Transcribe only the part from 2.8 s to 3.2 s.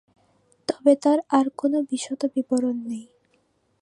নেই।